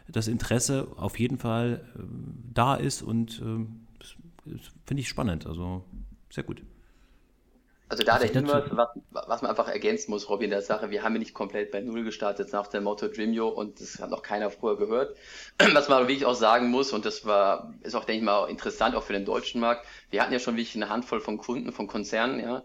[0.07, 1.81] das Interesse auf jeden Fall
[2.53, 3.41] da ist und
[4.85, 5.45] finde ich spannend.
[5.47, 5.83] Also
[6.29, 6.61] sehr gut.
[7.93, 11.13] Also da der Hinweis, was, was, man einfach ergänzen muss, Robin, der Sache, wir haben
[11.13, 14.49] ja nicht komplett bei Null gestartet nach dem Motto Dreamio und das hat noch keiner
[14.49, 15.15] vorher gehört.
[15.73, 18.95] Was man wirklich auch sagen muss, und das war, ist auch, denke ich mal, interessant
[18.95, 21.85] auch für den deutschen Markt, wir hatten ja schon wirklich eine Handvoll von Kunden, von
[21.85, 22.63] Konzernen, ja.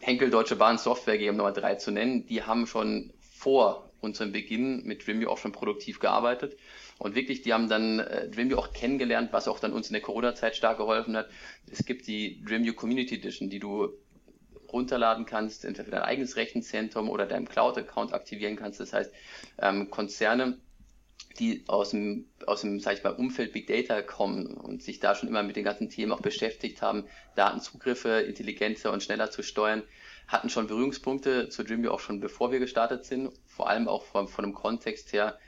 [0.00, 4.84] Henkel Deutsche Bahn Software GmbH Nummer drei zu nennen, die haben schon vor unserem Beginn
[4.84, 6.56] mit Dreamio auch schon produktiv gearbeitet.
[6.98, 10.02] Und wirklich, die haben dann äh, Dreamview auch kennengelernt, was auch dann uns in der
[10.02, 11.28] Corona-Zeit stark geholfen hat.
[11.70, 13.92] Es gibt die Dreamview Community Edition, die du
[14.72, 18.80] runterladen kannst, entweder für dein eigenes Rechenzentrum oder deinem Cloud-Account aktivieren kannst.
[18.80, 19.12] Das heißt,
[19.58, 20.58] ähm, Konzerne,
[21.38, 25.14] die aus dem, aus dem, sag ich mal, Umfeld Big Data kommen und sich da
[25.14, 29.82] schon immer mit den ganzen Themen auch beschäftigt haben, Datenzugriffe intelligenter und schneller zu steuern,
[30.28, 34.28] hatten schon Berührungspunkte zu Dreamview auch schon bevor wir gestartet sind, vor allem auch von,
[34.28, 35.38] von dem Kontext her,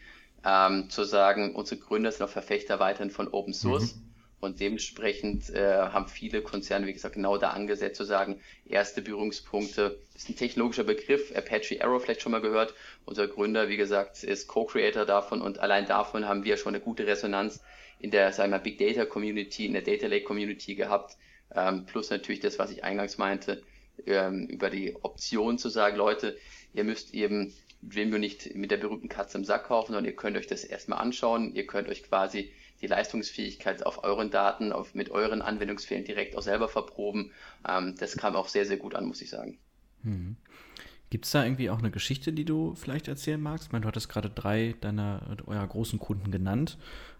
[0.44, 3.96] ähm, zu sagen, unsere Gründer sind auch Verfechter weiterhin von Open Source.
[3.96, 4.02] Mhm.
[4.38, 9.98] Und dementsprechend äh, haben viele Konzerne, wie gesagt, genau da angesetzt zu sagen, erste Berührungspunkte
[10.14, 12.74] ist ein technologischer Begriff, Apache Arrow vielleicht schon mal gehört.
[13.06, 17.06] Unser Gründer, wie gesagt, ist Co-Creator davon und allein davon haben wir schon eine gute
[17.06, 17.62] Resonanz
[17.98, 21.16] in der, sagen wir mal, Big Data Community, in der Data Lake Community gehabt.
[21.54, 23.62] Ähm, plus natürlich das, was ich eingangs meinte,
[24.04, 26.36] ähm, über die Option zu sagen, Leute,
[26.74, 30.36] ihr müsst eben Dreamview nicht mit der berühmten Katze im Sack kaufen, sondern ihr könnt
[30.36, 31.54] euch das erstmal anschauen.
[31.54, 36.42] Ihr könnt euch quasi die Leistungsfähigkeit auf euren Daten, auf, mit euren Anwendungsfällen direkt auch
[36.42, 37.32] selber verproben.
[37.68, 39.58] Ähm, das kam auch sehr, sehr gut an, muss ich sagen.
[40.02, 40.36] Mhm.
[41.08, 43.66] Gibt es da irgendwie auch eine Geschichte, die du vielleicht erzählen magst?
[43.66, 46.78] Ich meine, du hattest gerade drei deiner eurer großen Kunden genannt.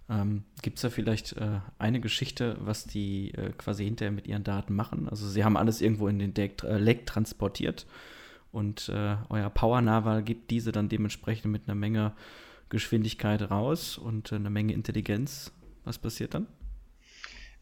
[0.08, 4.44] Ähm, Gibt es da vielleicht äh, eine Geschichte, was die äh, quasi hinterher mit ihren
[4.44, 5.08] Daten machen?
[5.08, 7.86] Also sie haben alles irgendwo in den Deck, äh, Lake transportiert
[8.52, 12.14] und äh, euer Power Naval gibt diese dann dementsprechend mit einer Menge
[12.68, 15.52] Geschwindigkeit raus und eine Menge Intelligenz.
[15.84, 16.46] Was passiert dann?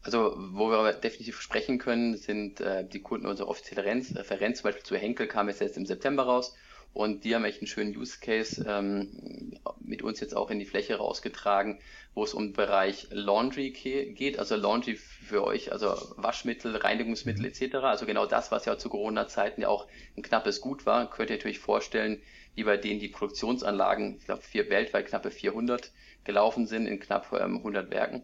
[0.01, 4.65] Also, wo wir definitiv sprechen können, sind äh, die Kunden unserer offiziellen Referenz, Referenz, zum
[4.65, 6.55] Beispiel zu Henkel kam jetzt, jetzt im September raus
[6.95, 10.65] und die haben echt einen schönen Use Case ähm, mit uns jetzt auch in die
[10.65, 11.81] Fläche rausgetragen,
[12.13, 17.49] wo es um den Bereich Laundry geht, also Laundry für euch, also Waschmittel, Reinigungsmittel mhm.
[17.49, 17.75] etc.
[17.83, 21.35] Also genau das, was ja zu Corona-Zeiten ja auch ein knappes Gut war, könnt ihr
[21.35, 22.21] natürlich vorstellen,
[22.55, 25.91] wie bei denen die Produktionsanlagen, ich glaube vier, weltweit knappe 400
[26.23, 28.23] gelaufen sind in knapp ähm, 100 Werken.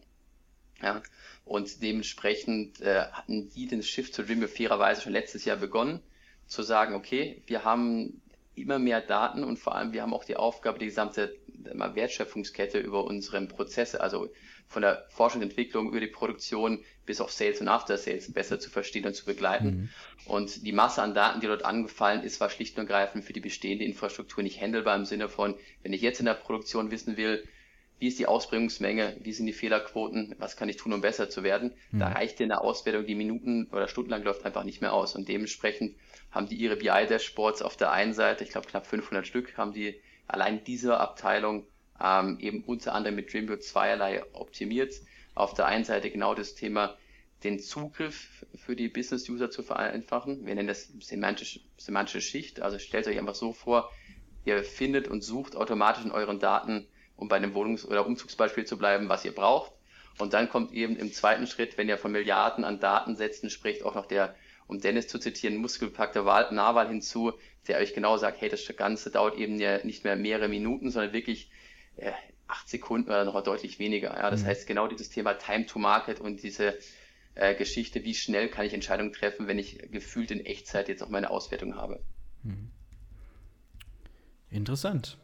[0.82, 1.04] Ja,
[1.44, 6.00] und dementsprechend äh, hatten die den Shift zu Dreamview fairerweise schon letztes Jahr begonnen,
[6.48, 8.22] zu sagen, okay, wir haben
[8.56, 13.06] immer mehr Daten und vor allem wir haben auch die Aufgabe, die gesamte Wertschöpfungskette über
[13.06, 14.30] unsere Prozesse, also
[14.68, 18.60] von der Forschung und Entwicklung über die Produktion bis auf Sales und After Sales besser
[18.60, 19.66] zu verstehen und zu begleiten.
[19.68, 19.90] Mhm.
[20.26, 23.42] Und die Masse an Daten, die dort angefallen ist, war schlicht und ergreifend für die
[23.42, 27.44] bestehende Infrastruktur nicht handelbar im Sinne von, wenn ich jetzt in der Produktion wissen will,
[28.02, 31.44] wie ist die Ausbringungsmenge, wie sind die Fehlerquoten, was kann ich tun, um besser zu
[31.44, 32.00] werden, mhm.
[32.00, 35.16] da reicht in der Auswertung die Minuten oder stundenlang läuft einfach nicht mehr aus.
[35.16, 35.96] Und dementsprechend
[36.32, 40.02] haben die ihre BI-Dashboards auf der einen Seite, ich glaube knapp 500 Stück, haben die
[40.26, 41.68] allein diese Abteilung
[42.04, 44.96] ähm, eben unter anderem mit Dreamview zweierlei optimiert.
[45.36, 46.98] Auf der einen Seite genau das Thema,
[47.44, 50.48] den Zugriff für die Business-User zu vereinfachen.
[50.48, 52.62] Wir nennen das semantische, semantische Schicht.
[52.62, 53.92] Also stellt euch einfach so vor,
[54.44, 56.88] ihr findet und sucht automatisch in euren Daten,
[57.22, 59.72] um bei einem Wohnungs- oder Umzugsbeispiel zu bleiben, was ihr braucht.
[60.18, 63.96] Und dann kommt eben im zweiten Schritt, wenn ihr von Milliarden an Datensätzen spricht, auch
[63.96, 67.34] noch der um Dennis zu zitieren, muskelbepackter Nahwahl hinzu,
[67.68, 71.14] der euch genau sagt, hey, das Ganze dauert eben ja nicht mehr mehrere Minuten, sondern
[71.14, 71.52] wirklich
[71.98, 72.12] äh,
[72.48, 74.16] acht Sekunden oder noch deutlich weniger.
[74.18, 74.48] Ja, das mhm.
[74.48, 76.78] heißt genau dieses Thema Time to Market und diese
[77.36, 81.10] äh, Geschichte, wie schnell kann ich Entscheidungen treffen, wenn ich gefühlt in Echtzeit jetzt auch
[81.10, 82.02] meine Auswertung habe.
[82.44, 82.72] Mhm.
[84.50, 85.18] Interessant.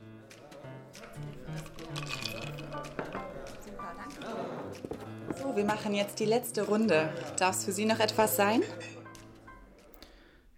[5.41, 7.09] So, wir machen jetzt die letzte Runde.
[7.37, 8.63] Darf es für Sie noch etwas sein?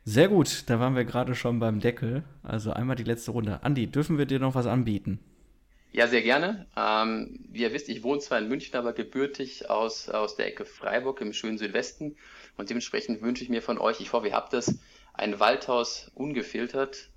[0.05, 2.23] Sehr gut, da waren wir gerade schon beim Deckel.
[2.43, 3.59] Also einmal die letzte Runde.
[3.62, 5.19] Andi, dürfen wir dir noch was anbieten?
[5.91, 6.67] Ja, sehr gerne.
[6.77, 10.65] Ähm, wie ihr wisst, ich wohne zwar in München, aber gebürtig aus, aus der Ecke
[10.65, 12.15] Freiburg im schönen Südwesten.
[12.57, 14.79] Und dementsprechend wünsche ich mir von euch, ich hoffe, ihr habt es,
[15.13, 17.09] ein Waldhaus ungefiltert,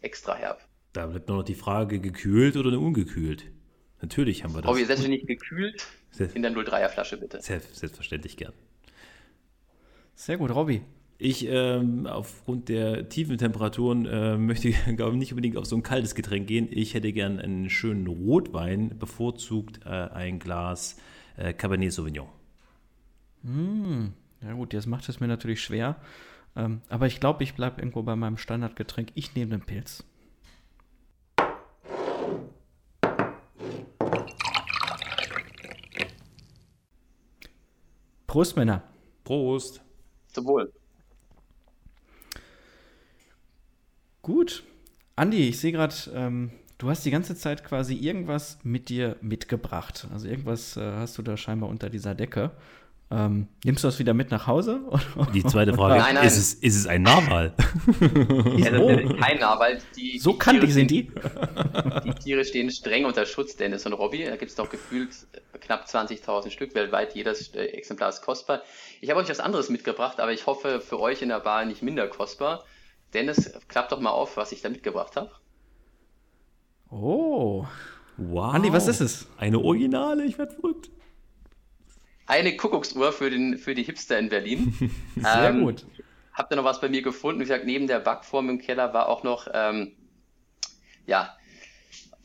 [0.00, 0.60] extra herb.
[0.96, 3.44] Da bleibt nur noch die Frage, gekühlt oder ungekühlt?
[4.00, 4.70] Natürlich haben wir das.
[4.70, 5.86] Robby, selbstverständlich gekühlt
[6.32, 7.38] in der 03er Flasche, bitte.
[7.42, 8.54] Selbstverständlich gern.
[10.14, 10.80] Sehr gut, Robby.
[11.18, 15.82] Ich, ähm, aufgrund der tiefen Temperaturen, äh, möchte, glaube ich, nicht unbedingt auf so ein
[15.82, 16.66] kaltes Getränk gehen.
[16.70, 20.96] Ich hätte gern einen schönen Rotwein, bevorzugt äh, ein Glas
[21.36, 22.28] äh, Cabernet Sauvignon.
[23.42, 24.06] Mm,
[24.42, 25.96] ja gut, das macht es mir natürlich schwer.
[26.56, 29.10] Ähm, aber ich glaube, ich bleibe irgendwo bei meinem Standardgetränk.
[29.14, 30.02] Ich nehme den Pilz.
[38.36, 38.82] Prost, Männer.
[39.24, 39.80] Prost.
[40.30, 40.70] Zum Wohl.
[44.20, 44.62] Gut.
[45.14, 50.06] Andi, ich sehe gerade, ähm, du hast die ganze Zeit quasi irgendwas mit dir mitgebracht.
[50.12, 52.50] Also irgendwas äh, hast du da scheinbar unter dieser Decke.
[53.08, 54.80] Ähm, nimmst du das wieder mit nach Hause?
[55.34, 56.26] Die zweite Frage Nein, nein.
[56.26, 57.54] Ist, es, ist es ein Narwal?
[58.56, 59.78] Ja, das ist kein Narwal.
[59.96, 61.12] Die, So die kantig sind die.
[62.04, 64.24] Die Tiere stehen streng unter Schutz, Dennis und Robby.
[64.24, 65.10] Da gibt es doch gefühlt
[65.60, 67.14] knapp 20.000 Stück weltweit.
[67.14, 68.62] Jedes äh, Exemplar ist kostbar.
[69.00, 71.82] Ich habe euch was anderes mitgebracht, aber ich hoffe für euch in der Bar nicht
[71.82, 72.64] minder kostbar.
[73.14, 75.30] Dennis, klappt doch mal auf, was ich da mitgebracht habe.
[76.90, 77.66] Oh.
[78.16, 78.54] Wow.
[78.54, 79.28] Andi, was ist es?
[79.38, 80.90] Eine Originale, ich werde verrückt.
[82.26, 84.74] Eine Kuckucksuhr für, den, für die Hipster in Berlin.
[85.16, 85.86] Sehr Ähm, gut.
[86.32, 87.40] Habt ihr noch was bei mir gefunden?
[87.40, 89.96] Wie gesagt, neben der Backform im Keller war auch noch, ähm,
[91.06, 91.36] ja,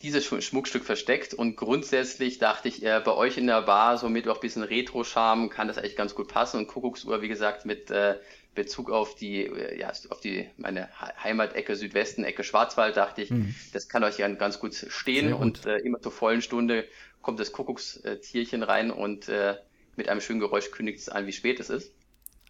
[0.01, 4.09] dieses Sch- Schmuckstück versteckt und grundsätzlich dachte ich, äh, bei euch in der Bar, so
[4.09, 7.65] mit auch ein bisschen Retro-Charme, kann das eigentlich ganz gut passen und Kuckucksuhr, wie gesagt,
[7.65, 8.17] mit äh,
[8.55, 13.35] Bezug auf die, äh, ja, auf die, meine He- Heimatecke Südwesten, Ecke Schwarzwald, dachte ich,
[13.71, 15.37] das kann euch ja ganz gut stehen Mhm.
[15.37, 15.59] Gut.
[15.59, 16.87] und äh, immer zur vollen Stunde
[17.21, 19.55] kommt das Kuckuckstierchen rein und äh,
[20.01, 21.91] mit einem schönen Geräusch kündigt es an, wie spät es ist.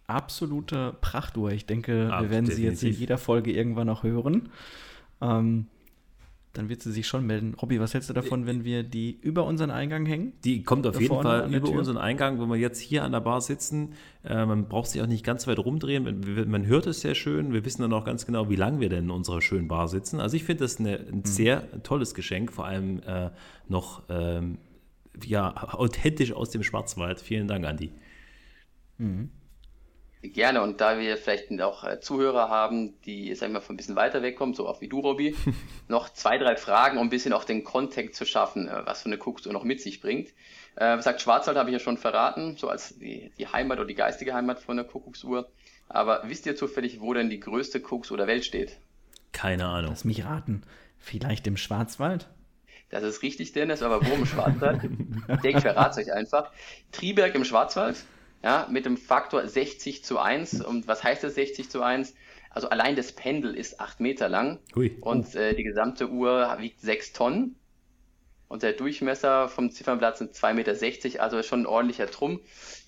[0.06, 1.50] Absolute Prachtuhr.
[1.52, 3.00] Ich denke, Ah, wir werden sie jetzt in definitiv.
[3.00, 4.48] jeder Folge irgendwann noch hören.
[5.20, 5.66] Ähm,
[6.54, 7.54] dann wird sie sich schon melden.
[7.60, 10.32] Robby, was hältst du davon, wenn wir die über unseren Eingang hängen?
[10.44, 11.78] Die kommt auf Da jeden Fall über Tür.
[11.78, 13.94] unseren Eingang, wenn wir jetzt hier an der Bar sitzen.
[14.24, 16.48] Äh, man braucht sich auch nicht ganz weit rumdrehen.
[16.50, 17.52] Man, hört es sehr schön.
[17.52, 20.20] Wir wissen dann auch ganz genau, wie lange wir denn in unserer schönen Bar sitzen.
[20.20, 21.18] Also ich finde das eine, Mhm.
[21.18, 23.30] ein sehr tolles Geschenk, vor allem äh,
[23.68, 24.58] noch ähm,
[25.24, 27.20] ja, authentisch aus dem Schwarzwald.
[27.20, 27.92] Vielen Dank, Andi.
[30.22, 33.76] Gerne, und da wir vielleicht auch äh, Zuhörer haben, die, sag ich mal, von ein
[33.76, 35.34] bisschen weiter wegkommen, so auch wie du, Robby,
[35.88, 39.08] noch zwei, drei Fragen, um ein bisschen auch den Kontext zu schaffen, äh, was so
[39.08, 40.28] eine Kuckucksuhr noch mit sich bringt.
[40.76, 43.96] Äh, gesagt, Schwarzwald habe ich ja schon verraten, so als die, die Heimat oder die
[43.96, 45.50] geistige Heimat von der Kuckucksuhr.
[45.88, 48.78] Aber wisst ihr zufällig, wo denn die größte Kuckucksuhr der Welt steht?
[49.32, 49.90] Keine Ahnung.
[49.90, 50.62] Lass mich raten.
[50.98, 52.28] Vielleicht im Schwarzwald?
[52.92, 54.84] Das ist richtig, Dennis, aber wo im Schwarzwald?
[54.84, 56.52] ich denke, ich verrate es euch einfach.
[56.92, 57.96] Triberg im Schwarzwald,
[58.44, 60.62] ja, mit dem Faktor 60 zu 1.
[60.62, 62.14] Und was heißt das 60 zu 1?
[62.50, 64.94] Also allein das Pendel ist 8 Meter lang Hui.
[65.00, 67.56] und äh, die gesamte Uhr wiegt 6 Tonnen.
[68.48, 72.40] Und der Durchmesser vom Ziffernblatt sind 2,60 Meter, also schon ein ordentlicher Trumm.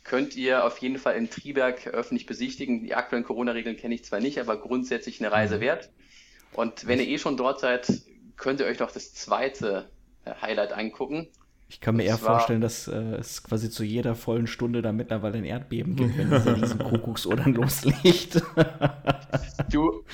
[0.04, 2.84] Könnt ihr auf jeden Fall in Triberg öffentlich besichtigen.
[2.84, 5.88] Die aktuellen Corona-Regeln kenne ich zwar nicht, aber grundsätzlich eine Reise wert.
[6.52, 7.90] Und wenn ihr eh schon dort seid,
[8.36, 9.88] könnt ihr euch noch das zweite
[10.26, 11.28] Highlight angucken.
[11.68, 14.82] Ich kann mir Und eher zwar- vorstellen, dass äh, es quasi zu jeder vollen Stunde
[14.82, 18.42] da mittlerweile ein Erdbeben gibt, wenn diese riesen Kuckucksuhr dann loslegt.
[19.70, 20.04] Du,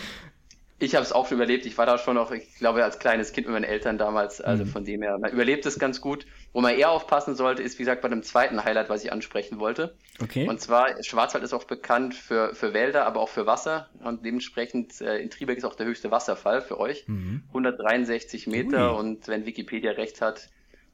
[0.82, 1.66] ich habe es auch schon überlebt.
[1.66, 4.40] Ich war da schon noch, ich glaube, als kleines Kind mit meinen Eltern damals.
[4.40, 6.26] Also von dem her, man überlebt es ganz gut.
[6.54, 9.60] Wo man eher aufpassen sollte, ist, wie gesagt, bei dem zweiten Highlight, was ich ansprechen
[9.60, 9.94] wollte.
[10.22, 10.48] Okay.
[10.48, 13.90] Und zwar, Schwarzwald ist auch bekannt für, für Wälder, aber auch für Wasser.
[14.02, 17.04] Und dementsprechend, äh, in Triberg ist auch der höchste Wasserfall für euch.
[17.48, 19.00] 163 Meter Ui.
[19.00, 20.48] und wenn Wikipedia recht hat,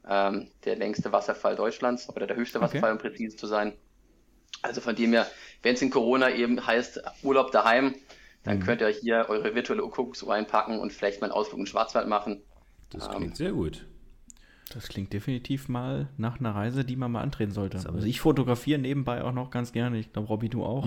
[0.07, 3.73] ähm, der längste Wasserfall Deutschlands oder der höchste Wasserfall, um präzise zu sein.
[4.61, 5.27] Also von dem her,
[5.63, 7.95] wenn es in Corona eben heißt Urlaub daheim,
[8.43, 11.69] dann könnt ihr hier eure virtuelle Kuckucksuhr einpacken und vielleicht mal einen Ausflug in den
[11.69, 12.41] Schwarzwald machen.
[12.89, 13.85] Das Ähm, klingt sehr gut.
[14.73, 17.77] Das klingt definitiv mal nach einer Reise, die man mal antreten sollte.
[17.79, 19.97] aber- Also ich fotografiere nebenbei auch noch ganz gerne.
[19.97, 20.85] Ich glaube, Robby, du auch.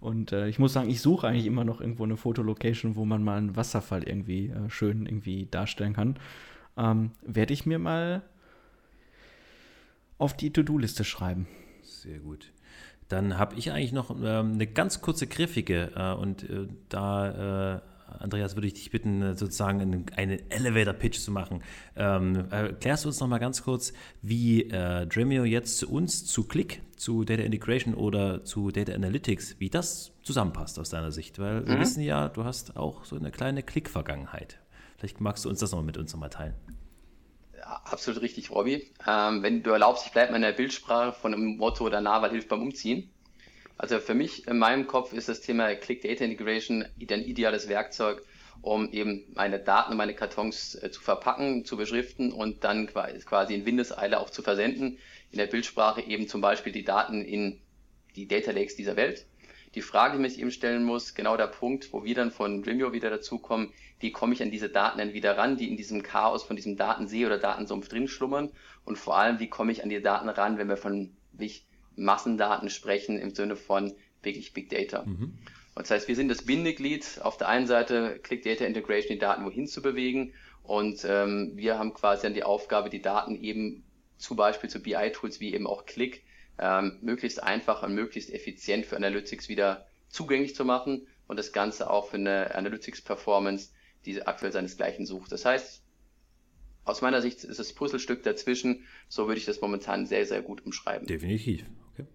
[0.00, 3.24] Und äh, ich muss sagen, ich suche eigentlich immer noch irgendwo eine Fotolocation, wo man
[3.24, 6.18] mal einen Wasserfall irgendwie äh, schön irgendwie darstellen kann.
[6.76, 8.22] Ähm, Werde ich mir mal
[10.18, 11.46] auf die To-Do-Liste schreiben.
[11.82, 12.52] Sehr gut.
[13.08, 17.80] Dann habe ich eigentlich noch ähm, eine ganz kurze griffige äh, und äh, da, äh,
[18.18, 21.62] Andreas, würde ich dich bitten, äh, sozusagen einen, einen Elevator-Pitch zu machen.
[21.94, 23.92] Ähm, erklärst du uns noch mal ganz kurz,
[24.22, 29.56] wie äh, Dremio jetzt zu uns, zu Click, zu Data Integration oder zu Data Analytics,
[29.60, 31.38] wie das zusammenpasst aus deiner Sicht?
[31.38, 34.58] Weil wir wissen ja, du hast auch so eine kleine Click-Vergangenheit.
[34.98, 36.54] Vielleicht magst du uns das noch mal mit uns noch mal teilen.
[37.66, 38.88] Absolut richtig, Robby.
[39.06, 42.30] Ähm, wenn du erlaubst, ich bleibe mal in der Bildsprache von dem Motto, der Naval
[42.30, 43.10] hilft beim Umziehen.
[43.76, 48.22] Also für mich in meinem Kopf ist das Thema Click Data Integration ein ideales Werkzeug,
[48.62, 53.54] um eben meine Daten und meine Kartons äh, zu verpacken, zu beschriften und dann quasi
[53.54, 54.98] in Windeseile auch zu versenden.
[55.32, 57.60] In der Bildsprache eben zum Beispiel die Daten in
[58.14, 59.26] die Data Lakes dieser Welt.
[59.76, 62.62] Die Frage, die man sich eben stellen muss, genau der Punkt, wo wir dann von
[62.62, 66.02] Dremio wieder dazukommen, wie komme ich an diese Daten dann wieder ran, die in diesem
[66.02, 68.50] Chaos von diesem Datensee oder Datensumpf drin schlummern
[68.86, 72.70] und vor allem, wie komme ich an die Daten ran, wenn wir von wirklich Massendaten
[72.70, 75.04] sprechen im Sinne von wirklich Big Data.
[75.04, 75.38] Mhm.
[75.74, 79.18] Und das heißt, wir sind das Bindeglied, auf der einen Seite Click Data Integration, die
[79.18, 83.84] Daten wohin zu bewegen und ähm, wir haben quasi dann die Aufgabe, die Daten eben
[84.16, 86.24] zum Beispiel zu BI-Tools wie eben auch Click
[86.58, 91.90] ähm, möglichst einfach und möglichst effizient für Analytics wieder zugänglich zu machen und das Ganze
[91.90, 93.70] auch für eine Analytics-Performance,
[94.04, 95.32] die aktuell seinesgleichen sucht.
[95.32, 95.82] Das heißt,
[96.84, 100.64] aus meiner Sicht ist das Puzzlestück dazwischen, so würde ich das momentan sehr, sehr gut
[100.64, 101.06] umschreiben.
[101.06, 101.64] Definitiv.
[101.92, 102.06] Okay.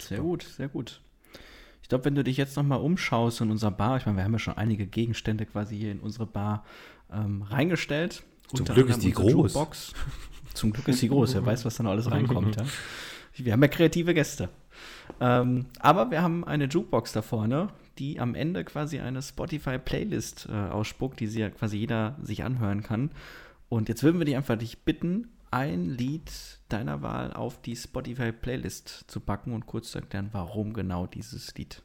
[0.00, 1.02] Sehr gut, sehr gut.
[1.82, 4.32] Ich glaube, wenn du dich jetzt nochmal umschaust in unserer Bar, ich meine, wir haben
[4.32, 6.64] ja schon einige Gegenstände quasi hier in unsere Bar
[7.12, 8.22] ähm, reingestellt.
[8.54, 9.32] Zum Glück ist die groß.
[9.32, 9.92] Jukebox.
[10.54, 11.34] Zum Glück ist die groß.
[11.34, 12.56] Wer weiß, was da noch alles reinkommt.
[12.56, 12.64] Ja.
[13.36, 14.48] Wir haben ja kreative Gäste.
[15.20, 17.68] Ähm, aber wir haben eine Jukebox da vorne,
[17.98, 23.10] die am Ende quasi eine Spotify-Playlist äh, ausspuckt, die sie quasi jeder sich anhören kann.
[23.68, 26.30] Und jetzt würden wir dich einfach dich bitten, ein Lied
[26.68, 31.82] deiner Wahl auf die Spotify-Playlist zu packen und kurz zu erklären, warum genau dieses Lied.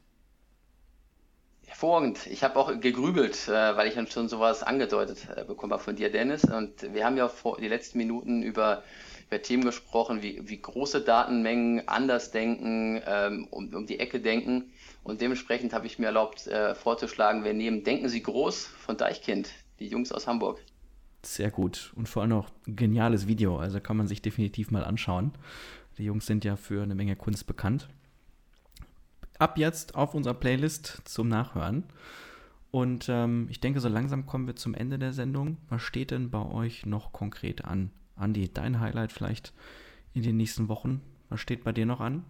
[1.67, 2.25] Hervorragend.
[2.25, 6.11] Ich habe auch gegrübelt, äh, weil ich schon sowas angedeutet äh, bekommen habe von dir,
[6.11, 6.43] Dennis.
[6.43, 8.83] Und wir haben ja vor die letzten Minuten über
[9.29, 14.71] über Themen gesprochen, wie, wie große Datenmengen anders denken, ähm, um, um die Ecke denken.
[15.03, 19.51] Und dementsprechend habe ich mir erlaubt, äh, vorzuschlagen, wir nehmen Denken Sie groß von Deichkind,
[19.79, 20.59] die Jungs aus Hamburg.
[21.21, 21.93] Sehr gut.
[21.95, 23.59] Und vor allem auch geniales Video.
[23.59, 25.31] Also kann man sich definitiv mal anschauen.
[25.97, 27.87] Die Jungs sind ja für eine Menge Kunst bekannt.
[29.37, 31.83] Ab jetzt auf unserer Playlist zum Nachhören.
[32.71, 35.57] Und ähm, ich denke, so langsam kommen wir zum Ende der Sendung.
[35.69, 37.91] Was steht denn bei euch noch konkret an?
[38.19, 39.53] Andi, dein Highlight vielleicht
[40.13, 41.01] in den nächsten Wochen?
[41.29, 42.25] Was steht bei dir noch an?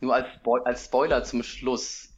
[0.00, 2.10] Nur als, Spo als Spoiler zum Schluss.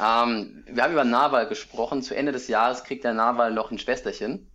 [0.00, 2.02] Ähm, wir haben über Nawal gesprochen.
[2.02, 4.50] Zu Ende des Jahres kriegt der Nawal noch ein Schwesterchen.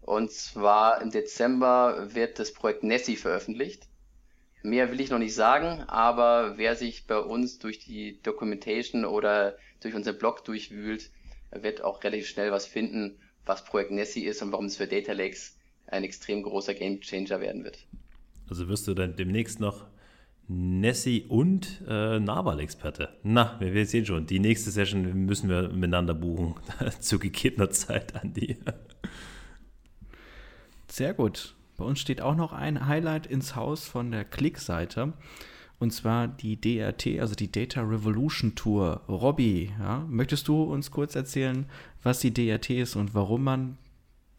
[0.00, 3.88] Und zwar im Dezember wird das Projekt Nessie veröffentlicht.
[4.62, 9.56] Mehr will ich noch nicht sagen, aber wer sich bei uns durch die Documentation oder
[9.80, 11.10] durch unser Blog durchwühlt,
[11.50, 15.12] wird auch relativ schnell was finden, was Projekt Nessie ist und warum es für Data
[15.12, 15.57] Lakes
[15.90, 17.78] ein extrem großer Gamechanger werden wird.
[18.48, 19.84] Also wirst du dann demnächst noch
[20.48, 23.10] Nessie und äh, Naval-Experte.
[23.22, 26.54] Na, wir, wir sehen schon, die nächste Session müssen wir miteinander buchen,
[27.00, 28.56] zu gegebener Zeit, Andi.
[30.88, 31.54] Sehr gut.
[31.76, 35.12] Bei uns steht auch noch ein Highlight ins Haus von der Klick-Seite.
[35.78, 39.02] Und zwar die DRT, also die Data Revolution Tour.
[39.06, 41.66] Robby, ja, möchtest du uns kurz erzählen,
[42.02, 43.78] was die DRT ist und warum man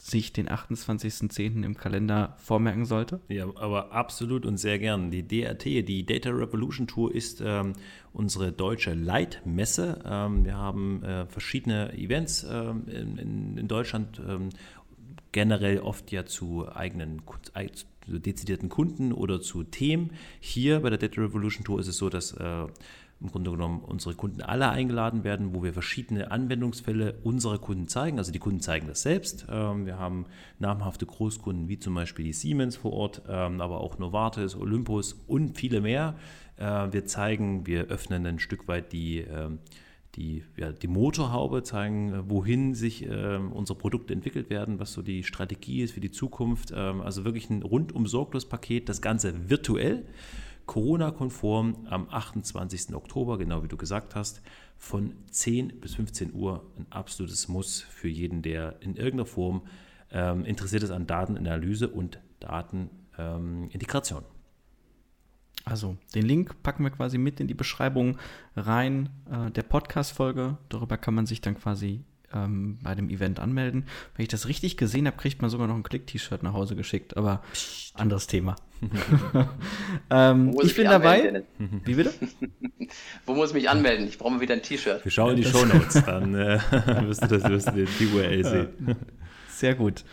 [0.01, 1.63] sich den 28.10.
[1.63, 3.19] im Kalender vormerken sollte?
[3.27, 5.11] Ja, aber absolut und sehr gern.
[5.11, 7.73] Die DRT, die Data Revolution Tour, ist ähm,
[8.13, 10.01] unsere deutsche Leitmesse.
[10.05, 14.49] Ähm, wir haben äh, verschiedene Events ähm, in, in, Deutschland, ähm,
[15.31, 17.21] generell oft ja zu eigenen
[18.05, 20.11] zu dezidierten Kunden oder zu Themen.
[20.39, 22.65] Hier bei der Data Revolution Tour ist es so, dass äh,
[23.21, 28.17] im Grunde genommen unsere Kunden alle eingeladen werden, wo wir verschiedene Anwendungsfälle unserer Kunden zeigen.
[28.17, 29.45] Also die Kunden zeigen das selbst.
[29.49, 30.25] Ähm, wir haben
[30.57, 35.57] namhafte Großkunden wie zum Beispiel die Siemens vor Ort, ähm, aber auch Novartis, Olympus und
[35.57, 36.15] viele mehr.
[36.55, 39.59] Äh, wir zeigen, wir öffnen ein Stück weit die ähm,
[40.15, 45.23] die, ja, die Motorhaube, zeigen, wohin sich äh, unsere Produkte entwickelt werden, was so die
[45.23, 46.73] Strategie ist für die Zukunft.
[46.73, 50.07] Also wirklich ein rundum sorglos Paket, das Ganze virtuell.
[50.69, 52.93] Corona-konform am 28.
[52.93, 54.43] Oktober, genau wie du gesagt hast,
[54.77, 59.63] von 10 bis 15 Uhr ein absolutes Muss für jeden, der in irgendeiner Form
[60.11, 64.19] ähm, interessiert ist an Datenanalyse und Datenintegration.
[64.19, 64.29] Ähm,
[65.65, 68.19] also den Link packen wir quasi mit in die Beschreibung
[68.55, 70.59] rein äh, der Podcast-Folge.
[70.69, 72.03] Darüber kann man sich dann quasi
[72.33, 73.85] ähm, bei dem Event anmelden.
[74.15, 77.17] Wenn ich das richtig gesehen habe, kriegt man sogar noch ein Klick-T-Shirt nach Hause geschickt,
[77.17, 77.99] aber Psst.
[77.99, 78.55] anderes Thema.
[80.09, 81.43] ähm, ich bin dabei.
[81.85, 82.13] Wie bitte?
[83.25, 84.07] Wo muss ich mich anmelden?
[84.07, 85.03] Ich brauche mal wieder ein T-Shirt.
[85.03, 86.59] Wir schauen in die Show Notes, dann äh,
[87.07, 88.95] wirst du das wirst du die URL sehen.
[89.49, 90.03] Sehr gut.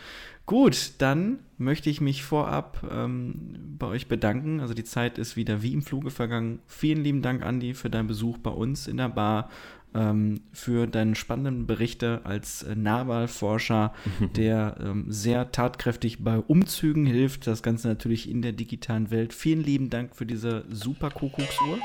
[0.47, 4.61] Gut, dann möchte ich mich vorab ähm, bei euch bedanken.
[4.61, 6.59] Also die Zeit ist wieder wie im Fluge vergangen.
[6.67, 9.49] Vielen lieben Dank, Andi, für deinen Besuch bei uns in der Bar
[9.93, 13.93] ähm, für deine spannenden Berichte als äh, Nahwahlforscher,
[14.37, 17.45] der ähm, sehr tatkräftig bei Umzügen hilft.
[17.45, 19.33] Das Ganze natürlich in der digitalen Welt.
[19.33, 21.79] Vielen lieben Dank für diese super Kuckucksuhr.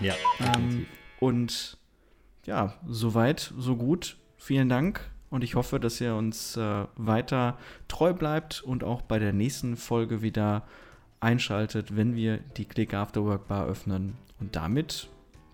[0.00, 0.14] Ja.
[0.56, 0.86] Ähm,
[1.20, 1.78] und
[2.46, 4.16] ja, soweit, so gut.
[4.36, 7.58] Vielen Dank und ich hoffe, dass ihr uns äh, weiter
[7.88, 10.62] treu bleibt und auch bei der nächsten Folge wieder
[11.18, 14.16] einschaltet, wenn wir die Click After Work Bar öffnen.
[14.38, 15.08] Und damit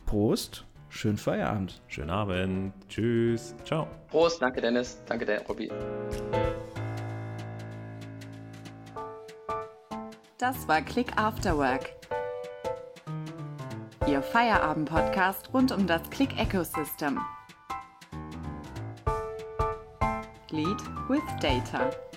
[0.04, 1.80] Prost, schönen Feierabend.
[1.88, 2.74] Schönen Abend.
[2.90, 3.54] Tschüss.
[3.64, 3.88] Ciao.
[4.08, 5.72] Prost, danke Dennis, danke der Robby.
[10.36, 11.94] Das war Click After Work.
[14.06, 17.18] Ihr Feierabend-Podcast rund um das Click Ecosystem.
[20.52, 22.09] Lead with Data.